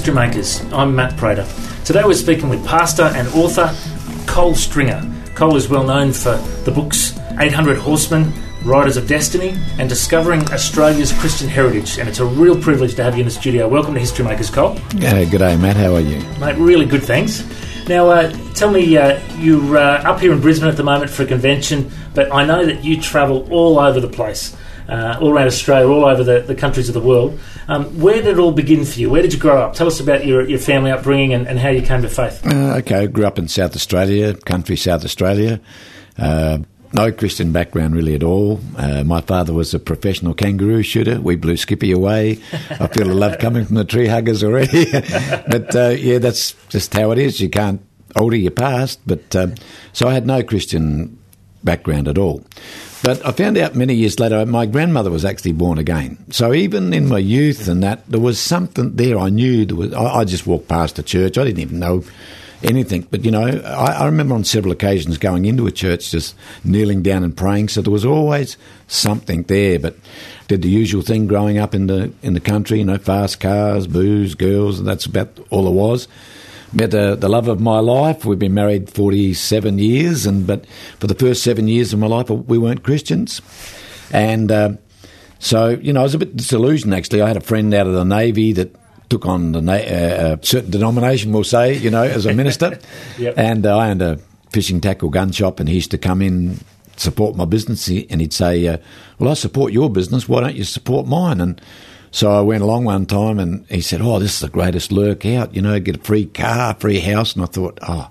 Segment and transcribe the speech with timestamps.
[0.00, 0.62] History Makers.
[0.72, 1.46] I'm Matt Prater.
[1.84, 3.70] Today we're speaking with pastor and author
[4.26, 5.06] Cole Stringer.
[5.34, 8.32] Cole is well known for the books 800 Horsemen,
[8.64, 11.98] Riders of Destiny, and Discovering Australia's Christian Heritage.
[11.98, 13.68] And it's a real privilege to have you in the studio.
[13.68, 14.78] Welcome to History Makers, Cole.
[15.02, 15.76] Uh, good day, Matt.
[15.76, 16.18] How are you?
[16.38, 17.44] Mate, really good, thanks.
[17.86, 21.24] Now, uh, tell me, uh, you're uh, up here in Brisbane at the moment for
[21.24, 24.56] a convention, but I know that you travel all over the place
[24.90, 27.38] uh, all around Australia, all over the, the countries of the world.
[27.68, 29.08] Um, where did it all begin for you?
[29.08, 29.74] Where did you grow up?
[29.74, 32.44] Tell us about your, your family upbringing and, and how you came to faith.
[32.44, 35.60] Uh, okay, I grew up in South Australia, country South Australia.
[36.18, 36.58] Uh,
[36.92, 38.60] no Christian background really at all.
[38.76, 41.20] Uh, my father was a professional kangaroo shooter.
[41.20, 42.40] We blew Skippy away.
[42.52, 44.90] I feel the love coming from the tree huggers already.
[44.90, 47.40] but uh, yeah, that's just how it is.
[47.40, 47.80] You can't
[48.16, 48.98] alter your past.
[49.06, 49.54] But um,
[49.92, 51.16] so I had no Christian
[51.62, 52.44] background at all.
[53.02, 56.18] But I found out many years later, my grandmother was actually born again.
[56.30, 59.18] So even in my youth and that, there was something there.
[59.18, 59.92] I knew there was.
[59.94, 61.38] I, I just walked past a church.
[61.38, 62.04] I didn't even know
[62.62, 63.06] anything.
[63.10, 67.02] But you know, I, I, remember on several occasions going into a church, just kneeling
[67.02, 67.68] down and praying.
[67.68, 69.78] So there was always something there.
[69.78, 69.96] But
[70.48, 72.80] did the usual thing growing up in the in the country.
[72.80, 74.78] You know, fast cars, booze, girls.
[74.78, 76.06] And that's about all it was
[76.72, 78.24] met uh, the love of my life.
[78.24, 80.66] We've been married 47 years, and but
[80.98, 83.40] for the first seven years of my life, we weren't Christians.
[84.12, 84.72] And uh,
[85.38, 87.22] so, you know, I was a bit disillusioned actually.
[87.22, 88.74] I had a friend out of the Navy that
[89.08, 92.78] took on the na- uh, a certain denomination, we'll say, you know, as a minister.
[93.18, 93.34] yep.
[93.36, 94.18] And uh, I owned a
[94.50, 96.60] fishing tackle gun shop, and he used to come in
[96.96, 98.76] support my business, and he'd say, uh,
[99.18, 100.28] "Well, I support your business.
[100.28, 101.60] Why don't you support mine?" And
[102.10, 105.24] so I went along one time and he said, Oh, this is the greatest lurk
[105.24, 107.34] out, you know, get a free car, free house.
[107.34, 108.10] And I thought, Oh,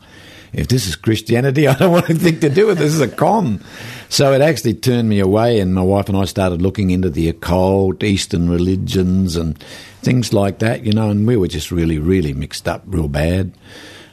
[0.54, 2.94] if this is Christianity, I don't want anything to do with this.
[2.94, 3.64] This is a con.
[4.10, 7.30] So it actually turned me away, and my wife and I started looking into the
[7.30, 9.62] occult, Eastern religions, and
[10.02, 13.54] things like that, you know, and we were just really, really mixed up real bad.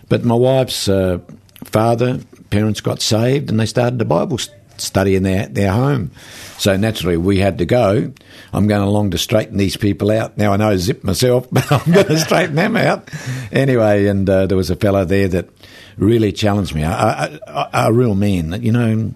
[0.08, 1.20] But my wife's uh,
[1.64, 4.38] father, parents got saved, and they started a Bible
[4.80, 6.10] study in their, their home.
[6.58, 8.12] So naturally, we had to go.
[8.52, 10.38] I'm going along to straighten these people out.
[10.38, 13.10] Now I know zip myself, but I'm going to straighten them out
[13.52, 14.06] anyway.
[14.06, 15.48] And uh, there was a fellow there that
[15.96, 16.82] really challenged me.
[16.82, 18.62] A, a, a, real man.
[18.62, 19.14] You know,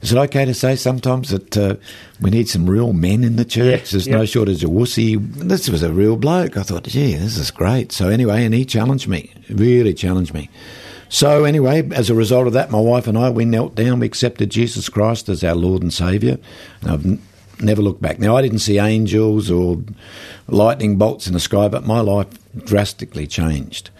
[0.00, 1.76] is it okay to say sometimes that uh,
[2.20, 3.80] we need some real men in the church?
[3.80, 4.16] Yeah, There's yeah.
[4.16, 5.16] no shortage of wussy.
[5.34, 6.56] This was a real bloke.
[6.56, 7.92] I thought, gee, this is great.
[7.92, 10.50] So anyway, and he challenged me, really challenged me.
[11.08, 14.00] So anyway, as a result of that, my wife and I we knelt down.
[14.00, 16.38] We accepted Jesus Christ as our Lord and Saviour.
[16.82, 17.22] And I've n-
[17.60, 18.18] never looked back.
[18.18, 19.78] Now I didn't see angels or
[20.48, 22.26] lightning bolts in the sky, but my life
[22.64, 23.90] drastically changed.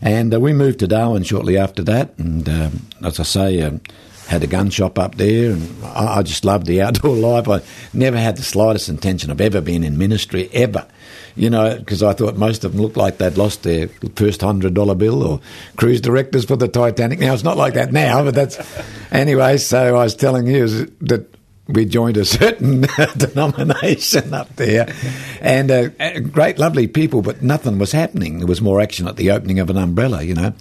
[0.00, 3.62] And uh, we moved to Darwin shortly after that, and um, as I say.
[3.62, 3.78] Uh,
[4.26, 7.48] had a gun shop up there, and I, I just loved the outdoor life.
[7.48, 7.60] I
[7.92, 10.86] never had the slightest intention of ever being in ministry, ever
[11.34, 14.74] you know, because I thought most of them looked like they'd lost their first hundred
[14.74, 15.40] dollar bill or
[15.76, 17.18] cruise directors for the Titanic.
[17.18, 18.58] Now it's not like that now, but that's
[19.12, 19.58] anyway.
[19.58, 20.66] So I was telling you
[21.02, 21.26] that
[21.68, 22.82] we joined a certain
[23.16, 24.92] denomination up there,
[25.40, 28.38] and uh, great, lovely people, but nothing was happening.
[28.38, 30.52] There was more action at the opening of an umbrella, you know.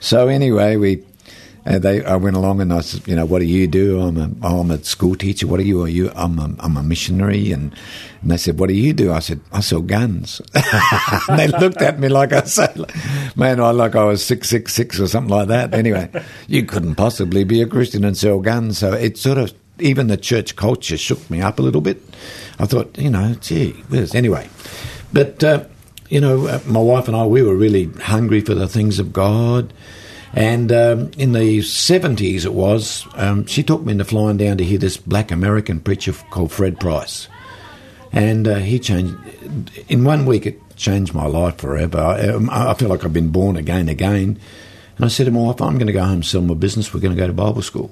[0.00, 1.04] So anyway, we
[1.64, 4.00] and they, I went along and I said, you know, what do you do?
[4.00, 5.46] I'm a, oh, I'm a school teacher.
[5.46, 5.82] What are you?
[5.82, 6.10] Are you?
[6.14, 7.52] I'm a, I'm a missionary.
[7.52, 7.74] And,
[8.22, 9.12] and they said, what do you do?
[9.12, 10.40] I said, I sell guns.
[11.28, 12.78] they looked at me like I said,
[13.36, 15.74] man, I like I was six six six or something like that.
[15.74, 16.10] Anyway,
[16.46, 18.78] you couldn't possibly be a Christian and sell guns.
[18.78, 22.02] So it sort of even the church culture shook me up a little bit.
[22.58, 24.14] I thought, you know, gee whiz.
[24.14, 24.48] Anyway,
[25.12, 25.64] but uh,
[26.08, 29.12] you know, uh, my wife and I, we were really hungry for the things of
[29.12, 29.72] God.
[30.32, 34.64] And um, in the 70s, it was, um, she took me into flying down to
[34.64, 37.28] hear this black American preacher called Fred Price.
[38.12, 39.16] And uh, he changed,
[39.88, 41.98] in one week, it changed my life forever.
[41.98, 44.38] I, um, I, feel like I've been born again again.
[44.96, 46.92] And I said to my wife, I'm going to go home and sell my business.
[46.92, 47.90] We're going to go to Bible school.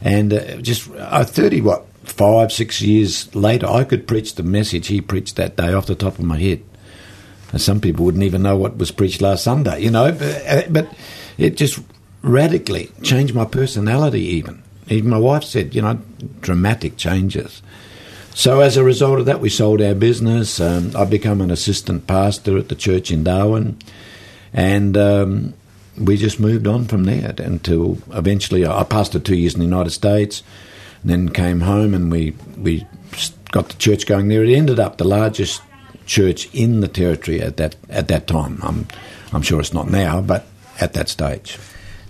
[0.00, 4.88] And uh, just uh, 30, what, five, six years later, I could preach the message
[4.88, 6.62] he preached that day off the top of my head.
[7.52, 10.10] And some people wouldn't even know what was preached last Sunday, you know.
[10.12, 10.88] But, uh, but
[11.42, 11.80] it just
[12.22, 14.62] radically changed my personality, even.
[14.88, 16.00] Even my wife said, you know,
[16.40, 17.62] dramatic changes.
[18.34, 20.60] So as a result of that, we sold our business.
[20.60, 23.78] Um, I became an assistant pastor at the church in Darwin,
[24.52, 25.54] and um,
[25.98, 29.90] we just moved on from there until eventually I pastored two years in the United
[29.90, 30.42] States,
[31.04, 32.86] then came home and we we
[33.50, 34.44] got the church going there.
[34.44, 35.60] It ended up the largest
[36.06, 38.60] church in the territory at that at that time.
[38.62, 38.86] I'm
[39.32, 40.46] I'm sure it's not now, but
[40.80, 41.58] at that stage.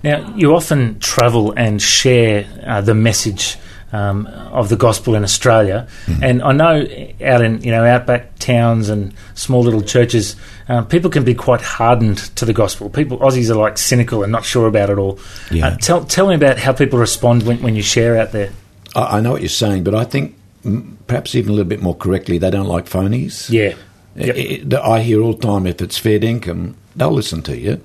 [0.03, 3.57] Now, you often travel and share uh, the message
[3.93, 5.87] um, of the gospel in Australia.
[6.07, 6.25] Hmm.
[6.25, 6.87] And I know
[7.25, 10.35] out in you know outback towns and small little churches,
[10.69, 12.89] um, people can be quite hardened to the gospel.
[12.91, 15.19] People Aussies are like cynical and not sure about it all.
[15.51, 15.69] Yeah.
[15.69, 18.51] Uh, tell tell me about how people respond when, when you share out there.
[18.97, 21.83] I, I know what you're saying, but I think mm, perhaps even a little bit
[21.83, 23.51] more correctly, they don't like phonies.
[23.51, 23.75] Yeah.
[24.17, 27.81] I- I I hear all the time if it's fair dinkum, they'll listen to you.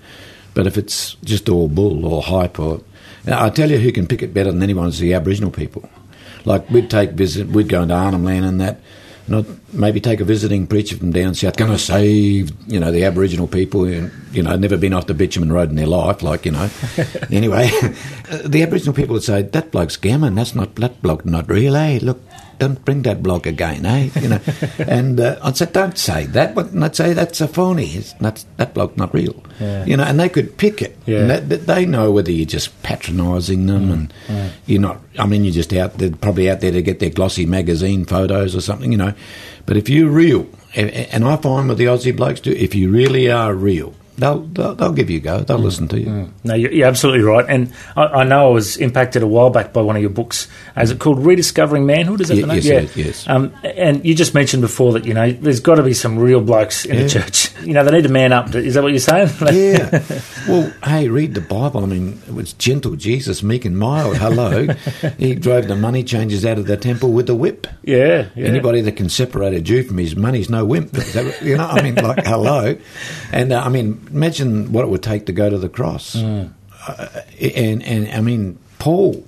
[0.58, 2.82] But if it's just all bull or hype or.
[3.28, 5.88] I tell you who can pick it better than anyone is the Aboriginal people.
[6.46, 8.80] Like we'd take visit, we'd go into Arnhem Land and that,
[9.28, 12.92] and I'd maybe take a visiting preacher from down south, going to save, you know,
[12.92, 16.24] the Aboriginal people, and, you know, never been off the bitumen road in their life,
[16.24, 16.72] like, you know.
[17.32, 17.68] anyway,
[18.44, 22.00] the Aboriginal people would say, that bloke's gammon, that's not, that bloke not real, eh?
[22.02, 22.20] Look,
[22.60, 24.10] don't bring that bloke again, eh?
[24.20, 24.40] You know,
[24.80, 27.86] and uh, I'd say, don't say that, but and I'd say that's a phony.
[27.86, 29.86] It's not that bloke not real, Yeah.
[29.86, 30.04] you know.
[30.04, 30.98] And they could pick it.
[31.06, 31.20] Yeah.
[31.20, 34.14] And that, that they know whether you're just patronising them and
[34.66, 35.02] you're not.
[35.20, 38.56] I mean, you're just out there, probably out there to get their glossy magazine photos
[38.56, 39.14] or something, you know.
[39.66, 43.30] But if you're real, and I find with the Aussie blokes too, if you really
[43.32, 45.40] are real, they'll they'll, they'll give you a go.
[45.40, 46.32] They'll listen to you.
[46.44, 47.46] No, you're, you're absolutely right.
[47.48, 50.48] And I, I know I was impacted a while back by one of your books.
[50.76, 52.22] Uh, Is it called Rediscovering Manhood?
[52.22, 52.62] Is that the name?
[52.62, 53.28] yes, is, yes.
[53.30, 56.42] Um, and you just mentioned before that, you know, there's got to be some real
[56.42, 57.52] blokes in the church.
[57.68, 58.54] You know, they need to man up.
[58.54, 59.30] Is that what you're saying?
[59.52, 60.04] Yeah.
[60.48, 61.84] Well, hey, read the Bible.
[61.84, 64.18] I mean, it was gentle Jesus, meek and mild.
[64.18, 64.68] Hello.
[65.18, 67.68] he drove the money changers out of the temple with a whip.
[67.84, 68.48] yeah, yeah.
[68.48, 70.96] Anybody that can separate a Jew from his money's no wimp.
[70.98, 72.78] Is you know, I mean, like, hello.
[73.32, 76.16] And uh, I mean, imagine what it would take to go to the cross.
[76.16, 76.54] Mm.
[76.88, 77.08] Uh,
[77.40, 79.26] and, and I mean, Paul,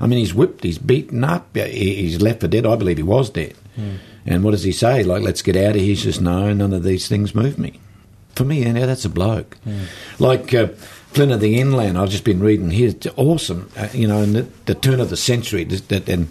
[0.00, 2.66] I mean, he's whipped, he's beaten up, he's left for dead.
[2.66, 3.54] I believe he was dead.
[3.76, 3.98] Mm.
[4.26, 5.02] And what does he say?
[5.02, 5.84] Like, let's get out of here.
[5.84, 7.80] He says, no, none of these things move me.
[8.34, 9.56] For me, you know, that's a bloke.
[10.18, 10.68] Like uh,
[11.12, 12.88] Flynn of the Inland, I've just been reading here.
[12.88, 13.70] It's awesome.
[13.76, 16.28] Uh, you know, in the, the turn of the century, that, and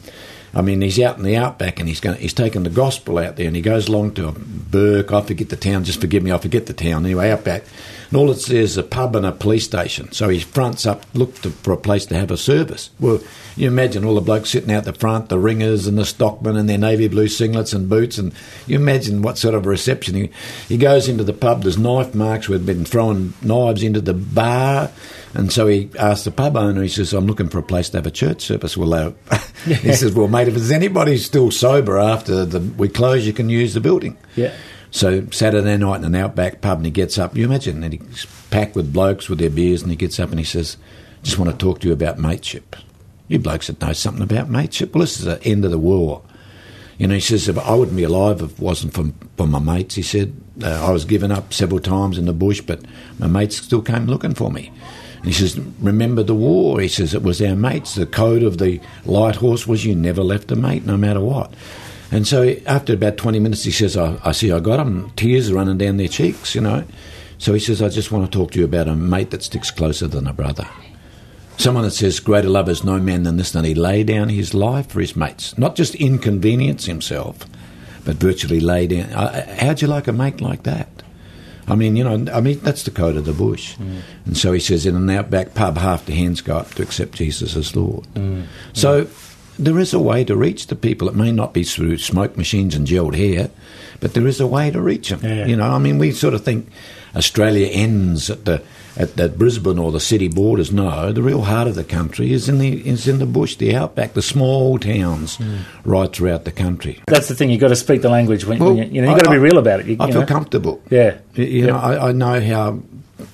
[0.55, 2.17] I mean, he's out in the outback and he's going.
[2.17, 5.11] He's taken the gospel out there, and he goes along to a Burke.
[5.11, 5.83] I forget the town.
[5.83, 6.31] Just forgive me.
[6.31, 7.05] I forget the town.
[7.05, 7.65] Anyway, outback,
[8.09, 10.13] and all it says is a pub and a police station.
[10.13, 12.89] So he fronts up, look to, for a place to have a service.
[13.01, 13.19] Well,
[13.57, 16.69] you imagine all the blokes sitting out the front, the ringers and the stockmen and
[16.69, 18.33] their navy blue singlets and boots, and
[18.65, 20.15] you imagine what sort of reception.
[20.15, 20.29] He,
[20.69, 21.63] he goes into the pub.
[21.63, 22.47] There's knife marks.
[22.47, 24.89] We've been throwing knives into the bar.
[25.35, 27.97] And so he asked the pub owner, he says, I'm looking for a place to
[27.97, 28.77] have a church service.
[28.77, 29.11] Well, uh,
[29.65, 33.49] he says, Well, mate, if there's anybody still sober after the, we close, you can
[33.49, 34.17] use the building.
[34.35, 34.53] Yeah.
[34.91, 37.35] So Saturday night in an outback pub, and he gets up.
[37.35, 40.39] You imagine, and he's packed with blokes with their beers, and he gets up and
[40.39, 40.77] he says,
[41.21, 42.77] Just want to talk to you about mateship.
[43.27, 44.95] You blokes that know something about mateship.
[44.95, 46.21] Well, this is the end of the war.
[46.97, 49.59] You know, he says, if I wouldn't be alive if it wasn't for, for my
[49.59, 49.95] mates.
[49.95, 50.33] He said,
[50.63, 52.81] uh, I was given up several times in the bush, but
[53.19, 54.71] my mates still came looking for me.
[55.25, 56.79] And he says, remember the war?
[56.79, 57.95] He says, it was our mates.
[57.95, 61.51] The code of the light horse was you never left a mate, no matter what.
[62.11, 65.11] And so after about 20 minutes, he says, I, I see I got them.
[65.15, 66.83] Tears running down their cheeks, you know.
[67.39, 69.71] So he says, I just want to talk to you about a mate that sticks
[69.71, 70.69] closer than a brother.
[71.57, 74.53] Someone that says, Greater love is no man than this, than he lay down his
[74.53, 75.57] life for his mates.
[75.57, 77.47] Not just inconvenience himself,
[78.03, 79.11] but virtually lay down.
[79.11, 80.94] Uh, How'd you like a mate like that?
[81.67, 83.75] I mean, you know, I mean, that's the code of the bush.
[83.77, 84.01] Mm.
[84.25, 87.13] And so he says, in an outback pub, half the hands go up to accept
[87.13, 88.05] Jesus as Lord.
[88.13, 88.45] Mm.
[88.73, 89.07] So
[89.57, 91.07] there is a way to reach the people.
[91.07, 93.49] It may not be through smoke machines and gelled hair,
[93.99, 95.21] but there is a way to reach them.
[95.23, 95.45] Yeah.
[95.45, 96.69] You know, I mean, we sort of think
[97.15, 98.61] Australia ends at the
[98.97, 100.71] at the Brisbane or the city borders.
[100.71, 103.75] No, the real heart of the country is in the is in the bush, the
[103.75, 105.57] outback, the small towns hmm.
[105.83, 107.01] right throughout the country.
[107.07, 107.49] That's the thing.
[107.49, 108.45] You've got to speak the language.
[108.45, 109.87] When, when you, you know, you've got to be real about it.
[109.87, 110.27] You, I you feel know?
[110.27, 110.81] comfortable.
[110.89, 111.17] Yeah.
[111.33, 111.69] You- Yep.
[111.69, 112.79] know, I, I know how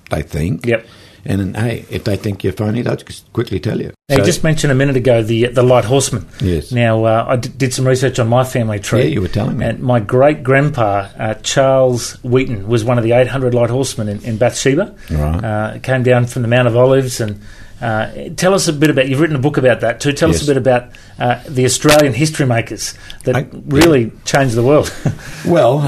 [0.09, 0.65] they think.
[0.65, 0.85] Yep.
[1.25, 3.93] And then, hey, if they think you're phony, they'll just quickly tell you.
[4.09, 6.25] Now, So- you just mentioned a minute ago the the light horseman.
[6.41, 6.71] Yes.
[6.71, 9.03] Now, uh, I d- did some research on my family tree.
[9.03, 9.65] Yeah, you were telling me.
[9.65, 14.21] And my great grandpa, uh, Charles Wheaton, was one of the 800 light horsemen in,
[14.23, 14.93] in Beersheba.
[15.09, 15.43] Right.
[15.43, 17.21] Uh, came down from the Mount of Olives.
[17.21, 17.39] And
[17.81, 20.11] uh, tell us a bit about, you've written a book about that too.
[20.11, 24.63] Tell us a bit about uh, the Australian history makers that I- really changed the
[24.63, 24.93] world.
[25.43, 25.87] Well, uh,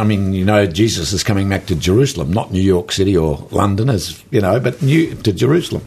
[0.00, 3.46] I mean, you know, Jesus is coming back to Jerusalem, not New York City or
[3.52, 5.84] London, as you know, but new, to Jerusalem.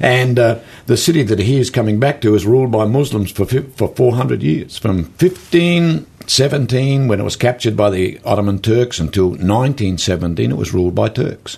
[0.00, 3.46] And uh, the city that he is coming back to is ruled by Muslims for
[3.46, 10.50] for 400 years, from 1517 when it was captured by the Ottoman Turks until 1917
[10.50, 11.56] it was ruled by Turks,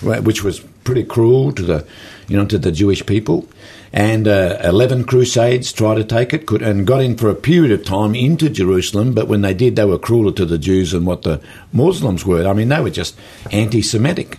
[0.00, 1.86] which was pretty cruel to the,
[2.28, 3.48] you know, to the Jewish people.
[3.94, 7.72] And uh, 11 crusades tried to take it could, and got in for a period
[7.72, 11.04] of time into Jerusalem, but when they did, they were crueler to the Jews than
[11.04, 12.48] what the Muslims were.
[12.48, 13.18] I mean, they were just
[13.50, 14.38] anti Semitic.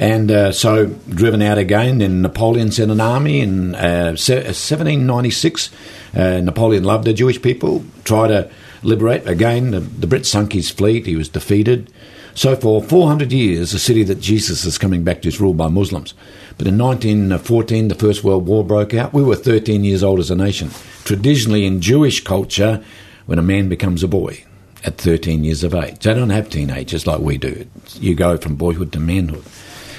[0.00, 5.70] And uh, so, driven out again, then Napoleon sent an army in uh, 1796.
[6.16, 8.50] Uh, Napoleon loved the Jewish people, tried to
[8.82, 9.28] liberate.
[9.28, 11.92] Again, the, the Brits sunk his fleet, he was defeated.
[12.34, 15.68] So, for 400 years, the city that Jesus is coming back to is ruled by
[15.68, 16.14] Muslims.
[16.56, 19.12] But in 1914, the First World War broke out.
[19.12, 20.70] We were 13 years old as a nation.
[21.04, 22.82] Traditionally, in Jewish culture,
[23.26, 24.44] when a man becomes a boy
[24.82, 27.66] at 13 years of age, they don't have teenagers like we do.
[27.96, 29.44] You go from boyhood to manhood.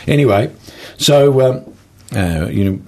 [0.08, 0.54] Anyway,
[0.98, 1.74] so um,
[2.16, 2.84] uh, you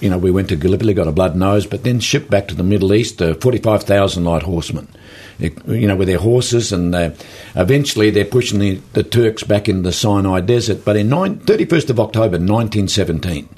[0.00, 2.54] you know, we went to Gallipoli, got a blood nose, but then shipped back to
[2.54, 4.88] the Middle East, uh, 45,000 light horsemen,
[5.38, 7.10] you know, with their horses, and uh,
[7.54, 10.84] eventually they're pushing the, the, Turks back in the Sinai Desert.
[10.84, 13.48] But in nine, 31st of October 1917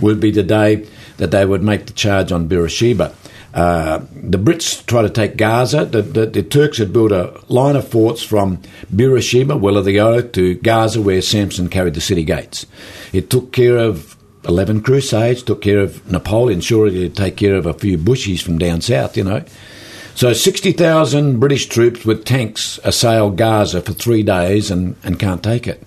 [0.00, 0.86] would be the day
[1.18, 3.14] that they would make the charge on Beersheba.
[3.54, 5.84] Uh, the Brits tried to take Gaza.
[5.84, 8.60] The, the, the, Turks had built a line of forts from
[8.94, 12.66] Beersheba, Well of the Oath, to Gaza, where Samson carried the city gates.
[13.12, 14.16] It took care of
[14.48, 18.58] 11 crusades, took care of Napoleon, surely to take care of a few bushies from
[18.58, 19.44] down south, you know.
[20.16, 25.68] So 60,000 British troops with tanks assail Gaza for three days and, and can't take
[25.68, 25.80] it.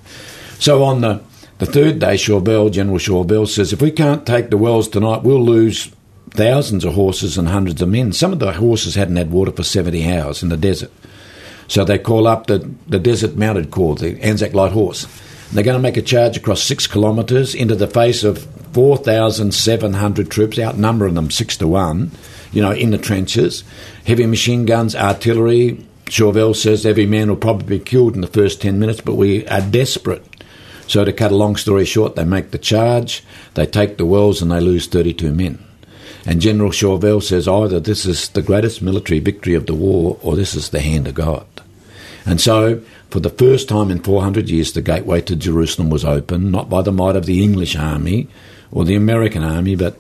[0.60, 1.22] So on the,
[1.60, 5.44] the third day, Chauvel, General Chauvel says, if we can't take the wells tonight, we'll
[5.44, 5.92] lose
[6.38, 8.14] thousands of horses and hundreds of men.
[8.14, 10.92] Some of the horses hadn't had water for 70 hours in the desert.
[11.68, 15.06] So they call up the, the Desert Mounted Corps, the Anzac Light Horse.
[15.52, 20.60] They're going to make a charge across six kilometres into the face of 4,700 troops,
[20.60, 22.12] outnumbering them six to one,
[22.52, 23.64] you know, in the trenches.
[24.06, 25.86] Heavy machine guns, artillery.
[26.08, 29.46] Chauvel says every man will probably be killed in the first 10 minutes, but we
[29.48, 30.24] are desperate.
[30.88, 33.24] So, to cut a long story short, they make the charge,
[33.56, 35.67] they take the wells, and they lose 32 men.
[36.28, 40.36] And General Chauvel says either this is the greatest military victory of the war or
[40.36, 41.48] this is the hand of God.
[42.26, 46.52] And so, for the first time in 400 years, the gateway to Jerusalem was opened,
[46.52, 48.28] not by the might of the English army
[48.70, 49.98] or the American army, but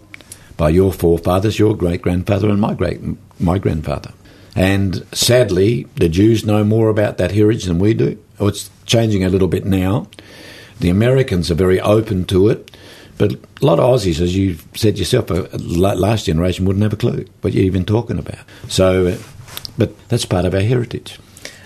[0.58, 3.00] by your forefathers, your great grandfather, and my great
[3.40, 4.12] my grandfather.
[4.54, 8.22] And sadly, the Jews know more about that heritage than we do.
[8.38, 10.08] Oh, it's changing a little bit now.
[10.82, 12.76] The Americans are very open to it.
[13.18, 16.98] But a lot of Aussies, as you said yourself, uh, last generation wouldn't have a
[16.98, 18.40] clue what you're even talking about.
[18.68, 19.18] So, uh,
[19.78, 21.20] but that's part of our heritage.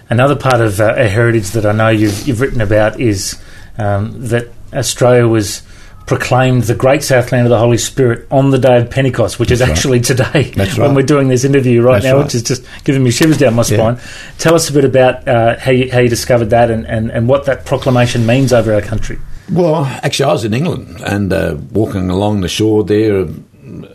[0.10, 3.42] Another part of uh, our heritage that I know you've, you've written about is
[3.78, 5.62] um, that Australia was
[6.08, 9.62] proclaimed the great Southland of the Holy Spirit on the day of Pentecost, which That's
[9.62, 10.06] is actually right.
[10.06, 10.78] today right.
[10.78, 12.26] when we're doing this interview right That's now, right.
[12.26, 13.96] which is just giving me shivers down my spine.
[13.96, 14.08] Yeah.
[14.38, 17.28] Tell us a bit about uh, how, you, how you discovered that and, and, and
[17.28, 19.20] what that proclamation means over our country.
[19.52, 23.28] Well, actually, I was in England and uh, walking along the shore there,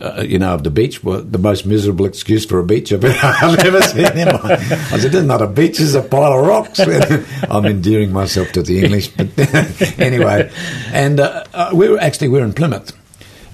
[0.00, 3.04] uh, you know, of the beach, well, the most miserable excuse for a beach I've,
[3.22, 4.58] I've ever seen in I
[4.98, 6.78] said, "This is not a beach; it's a pile of rocks."
[7.50, 9.28] I'm endearing myself to the English, but
[9.98, 10.50] anyway.
[10.92, 12.92] And uh, uh, we were actually we were in Plymouth,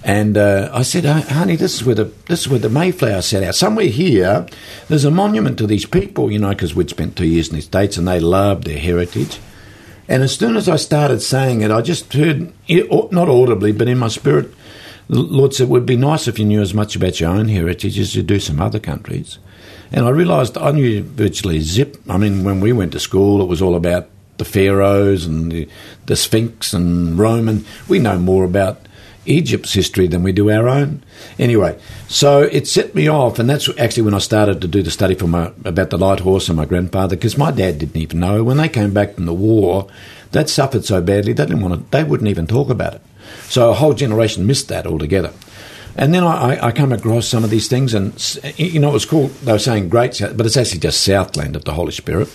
[0.03, 3.45] and uh, I said, "Honey, this is where the this is where the Mayflower set
[3.45, 3.55] out.
[3.55, 4.47] Somewhere here,
[4.89, 7.63] there's a monument to these people, you know, because we'd spent two years in the
[7.63, 9.39] states and they loved their heritage."
[10.12, 13.97] And as soon as I started saying it, I just heard, not audibly, but in
[13.97, 14.52] my spirit,
[15.09, 17.49] the Lord said, it would be nice if you knew as much about your own
[17.49, 19.38] heritage as you do some other countries.
[19.90, 21.97] And I realised I knew virtually zip.
[22.11, 25.66] I mean, when we went to school, it was all about the pharaohs and the,
[26.04, 28.87] the Sphinx and Rome, and we know more about
[29.25, 31.02] Egypt's history than we do our own.
[31.38, 34.91] Anyway, so it set me off, and that's actually when I started to do the
[34.91, 38.21] study for my, about the light horse and my grandfather, because my dad didn't even
[38.21, 38.43] know.
[38.43, 39.88] When they came back from the war,
[40.33, 43.02] they'd suffered so badly they didn't want to, they wouldn't even talk about it.
[43.45, 45.33] So a whole generation missed that altogether.
[45.95, 48.12] And then I, I come across some of these things, and
[48.57, 51.64] you know, it was called, they were saying Great but it's actually just Southland of
[51.64, 52.29] the Holy Spirit.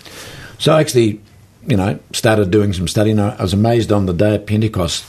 [0.59, 1.19] So I actually,
[1.65, 3.19] you know, started doing some studying.
[3.19, 5.05] I was amazed on the day of Pentecost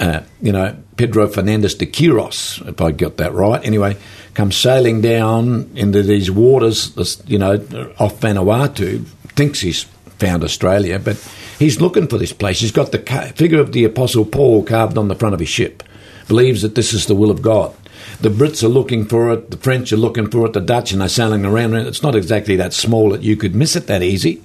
[0.00, 3.62] uh, you know, Pedro Fernandez de Quiros, if I got that right.
[3.64, 3.96] Anyway,
[4.34, 7.54] comes sailing down into these waters, you know,
[7.98, 9.04] off Vanuatu,
[9.36, 9.84] thinks he's
[10.18, 11.16] found Australia, but
[11.58, 12.60] he's looking for this place.
[12.60, 15.82] He's got the figure of the Apostle Paul carved on the front of his ship,
[16.28, 17.74] believes that this is the will of God.
[18.22, 21.02] The Brits are looking for it, the French are looking for it, the Dutch, and
[21.02, 21.74] they're sailing around.
[21.74, 24.42] It's not exactly that small that you could miss it that easy.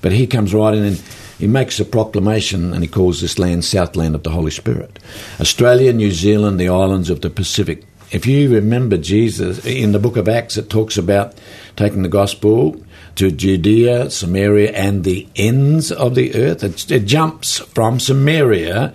[0.00, 1.02] But he comes right in and
[1.38, 4.98] he makes a proclamation and he calls this land Southland of the Holy Spirit.
[5.38, 7.84] Australia, New Zealand, the islands of the Pacific.
[8.10, 11.34] If you remember Jesus, in the book of Acts, it talks about
[11.76, 12.80] taking the gospel
[13.16, 16.62] to Judea, Samaria, and the ends of the earth.
[16.62, 18.94] It, it jumps from Samaria,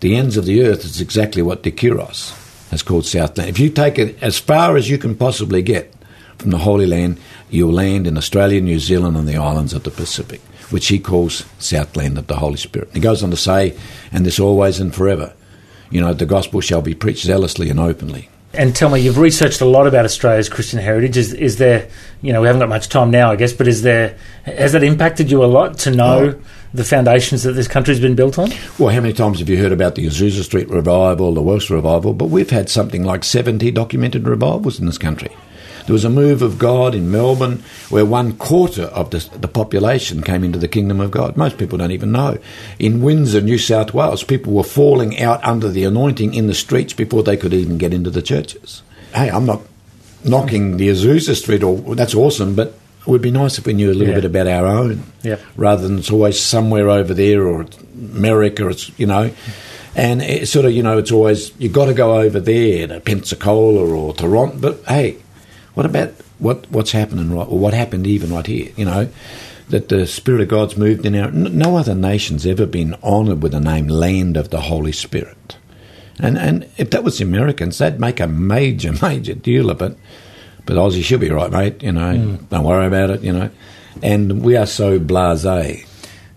[0.00, 2.36] the ends of the earth, is exactly what De Quiros
[2.70, 3.50] has called Southland.
[3.50, 5.92] If you take it as far as you can possibly get
[6.38, 9.90] from the Holy Land, you'll land in Australia, New Zealand, and the islands of the
[9.90, 12.90] Pacific which he calls Southland of the Holy Spirit.
[12.92, 13.76] He goes on to say,
[14.12, 15.32] and this always and forever,
[15.90, 18.28] you know, the gospel shall be preached zealously and openly.
[18.52, 21.16] And tell me, you've researched a lot about Australia's Christian heritage.
[21.16, 21.88] Is, is there,
[22.20, 24.82] you know, we haven't got much time now, I guess, but is there, has that
[24.82, 26.42] impacted you a lot to know oh.
[26.74, 28.50] the foundations that this country's been built on?
[28.76, 32.12] Well, how many times have you heard about the Azusa Street revival, the Welsh revival?
[32.12, 35.30] But we've had something like 70 documented revivals in this country.
[35.90, 40.22] There was a move of God in Melbourne where one quarter of the, the population
[40.22, 41.36] came into the kingdom of God.
[41.36, 42.38] Most people don't even know.
[42.78, 46.92] In Windsor, New South Wales, people were falling out under the anointing in the streets
[46.92, 48.84] before they could even get into the churches.
[49.12, 49.62] Hey, I'm not
[50.24, 52.68] knocking the Azusa Street, or that's awesome, but
[53.00, 54.20] it would be nice if we knew a little yeah.
[54.20, 55.38] bit about our own, yeah.
[55.56, 57.66] rather than it's always somewhere over there or
[58.14, 59.32] America, or it's you know.
[59.96, 63.00] And it's sort of, you know, it's always, you've got to go over there to
[63.00, 64.56] Pensacola or Toronto.
[64.56, 65.16] But hey,
[65.80, 68.70] what about what what's happening right, or what happened even right here?
[68.76, 69.08] You know,
[69.70, 71.30] that the Spirit of God's moved in our.
[71.30, 75.56] No other nation's ever been honoured with the name Land of the Holy Spirit,
[76.18, 79.96] and and if that was the Americans, they'd make a major major deal of it.
[80.66, 81.82] But Aussie should be right, mate.
[81.82, 82.48] You know, mm.
[82.50, 83.22] don't worry about it.
[83.22, 83.50] You know,
[84.02, 85.86] and we are so blasé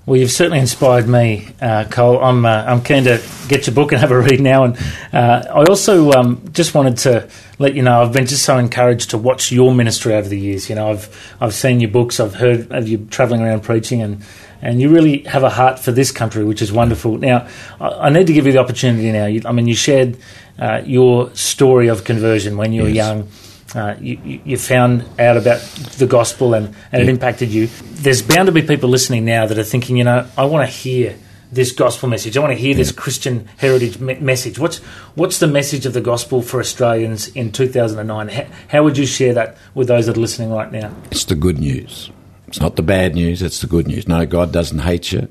[0.05, 2.21] well, you've certainly inspired me, uh, Cole.
[2.21, 4.65] I'm uh, I'm keen to get your book and have a read now.
[4.65, 4.77] And
[5.13, 9.11] uh, I also um, just wanted to let you know I've been just so encouraged
[9.11, 10.69] to watch your ministry over the years.
[10.69, 14.21] You know, I've I've seen your books, I've heard of you travelling around preaching, and
[14.61, 17.17] and you really have a heart for this country, which is wonderful.
[17.17, 17.47] Now,
[17.79, 19.27] I, I need to give you the opportunity now.
[19.27, 20.17] You, I mean, you shared
[20.59, 22.89] uh, your story of conversion when you yes.
[22.89, 23.29] were young
[23.75, 25.59] uh, you, you, found out about
[25.97, 27.67] the gospel and, and it impacted you.
[27.93, 30.75] There's bound to be people listening now that are thinking, you know, I want to
[30.75, 31.17] hear
[31.51, 32.35] this gospel message.
[32.35, 34.59] I want to hear this Christian heritage me- message.
[34.59, 34.77] What's
[35.15, 38.29] what's the message of the gospel for Australians in 2009?
[38.29, 40.93] How, how would you share that with those that are listening right now?
[41.11, 42.11] It's the good news.
[42.47, 43.41] It's not the bad news.
[43.41, 44.07] It's the good news.
[44.07, 45.27] No, God doesn't hate you.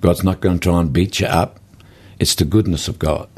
[0.00, 1.60] God's not going to try and beat you up.
[2.18, 3.28] It's the goodness of God.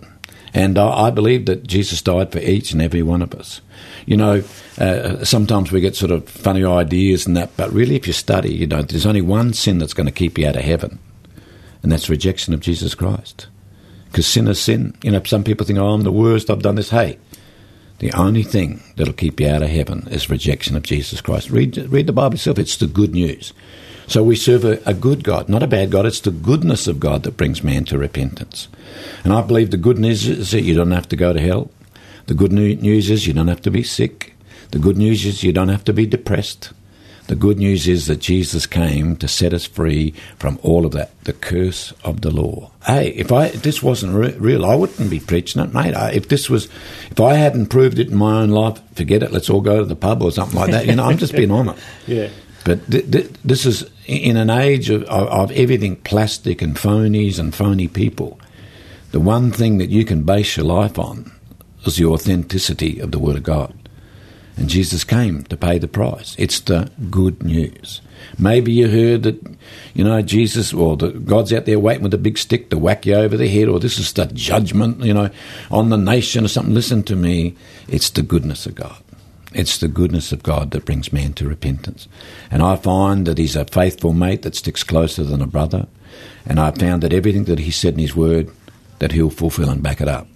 [0.53, 3.61] And I, I believe that Jesus died for each and every one of us.
[4.07, 4.43] You know,
[4.79, 8.55] uh, sometimes we get sort of funny ideas and that, but really, if you study,
[8.55, 10.99] you know, there's only one sin that's going to keep you out of heaven,
[11.83, 13.47] and that's rejection of Jesus Christ.
[14.07, 14.97] Because sin is sin.
[15.03, 16.91] You know, some people think, oh, I'm the worst, I've done this.
[16.91, 17.19] Hey,
[17.99, 21.51] the only thing that'll keep you out of heaven is rejection of Jesus Christ.
[21.51, 23.53] Read, read the Bible itself, it's the good news.
[24.07, 26.05] So we serve a, a, good God, not a bad God.
[26.05, 28.69] It's the goodness of God that brings man to repentance.
[29.25, 31.71] And I believe the good news is that you don't have to go to hell.
[32.27, 34.35] The good news is you don't have to be sick.
[34.71, 36.73] The good news is you don't have to be depressed.
[37.27, 41.11] The good news is that Jesus came to set us free from all of that,
[41.25, 42.71] the curse of the law.
[42.85, 45.95] Hey, if I if this wasn't re- real, I wouldn't be preaching it, mate.
[45.95, 46.67] I, if this was,
[47.11, 49.33] if I hadn't proved it in my own life, forget it.
[49.33, 50.87] Let's all go to the pub or something like that.
[50.87, 51.83] You know, I'm just being honest.
[52.07, 52.29] yeah.
[52.65, 57.39] But th- th- this is in an age of, of, of everything plastic and phonies
[57.39, 58.39] and phony people.
[59.13, 61.31] The one thing that you can base your life on
[61.87, 63.75] is the authenticity of the Word of God.
[64.57, 66.37] And Jesus came to pay the price.
[66.39, 68.01] It's the good news.
[68.39, 69.57] Maybe you heard that,
[69.95, 73.05] you know, Jesus or the, God's out there waiting with a big stick to whack
[73.05, 75.31] you over the head, or this is the judgment, you know,
[75.71, 76.75] on the nation or something.
[76.75, 77.57] Listen to me.
[77.89, 78.97] It's the goodness of God.
[79.53, 82.09] It's the goodness of God that brings man to repentance.
[82.51, 85.87] And I find that he's a faithful mate that sticks closer than a brother.
[86.47, 88.51] And I found that everything that he said in his word,
[88.99, 90.27] that he'll fulfill and back it up.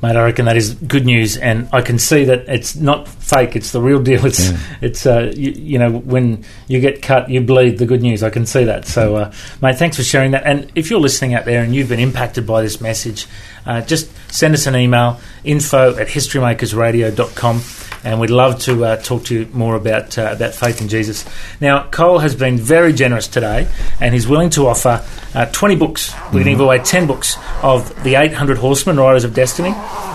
[0.00, 3.56] Mate, I reckon that is good news, and I can see that it's not fake;
[3.56, 4.24] it's the real deal.
[4.24, 4.58] It's, yeah.
[4.80, 7.78] it's, uh, you, you, know, when you get cut, you bleed.
[7.78, 8.86] The good news, I can see that.
[8.86, 10.44] So, uh, mate, thanks for sharing that.
[10.46, 13.26] And if you're listening out there and you've been impacted by this message,
[13.68, 17.60] uh, just send us an email: info at historymakersradio.com
[18.04, 21.24] and we'd love to uh, talk to you more about uh, about faith in Jesus.
[21.60, 23.68] Now, Cole has been very generous today,
[24.00, 25.04] and he's willing to offer
[25.34, 26.14] uh, 20 books.
[26.26, 29.72] We're going to give away 10 books of the 800 Horsemen, Riders of Destiny,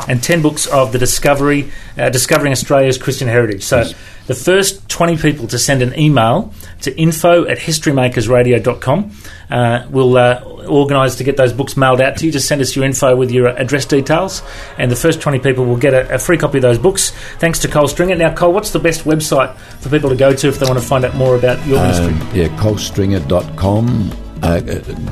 [0.08, 3.64] and 10 books of the Discovery, uh, Discovering Australia's Christian Heritage.
[3.64, 3.94] So, yes.
[4.28, 9.12] the first 20 people to send an email to info at historymakersradio.com
[9.50, 12.32] uh, will uh, organise to get those books mailed out to you.
[12.32, 14.42] Just send us your info with your address details,
[14.78, 17.12] and the first 20 people will get a, a free copy of those books.
[17.40, 18.16] Thanks to Cole Stringer.
[18.16, 20.86] Now, Cole, what's the best website for people to go to if they want to
[20.86, 22.14] find out more about your ministry?
[22.14, 24.23] Um, yeah, colestringer.com.
[24.44, 24.60] Uh,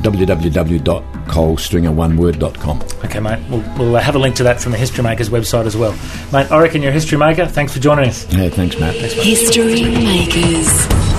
[0.03, 2.81] www.colestringer.oneword.com.
[3.05, 3.39] Okay, mate.
[3.49, 5.93] We'll, we'll have a link to that from the History Makers website as well.
[6.33, 7.45] Mate, I reckon you're a history maker.
[7.45, 8.31] Thanks for joining us.
[8.33, 8.95] Yeah, thanks, Matt.
[8.95, 9.13] Thanks.
[9.13, 11.10] History Makers.